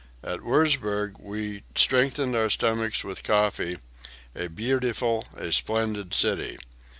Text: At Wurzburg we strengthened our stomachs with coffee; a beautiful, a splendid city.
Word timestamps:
At 0.23 0.39
Wurzburg 0.41 1.19
we 1.19 1.61
strengthened 1.75 2.35
our 2.35 2.49
stomachs 2.49 3.03
with 3.03 3.21
coffee; 3.23 3.77
a 4.35 4.47
beautiful, 4.47 5.25
a 5.35 5.51
splendid 5.51 6.15
city. 6.15 6.57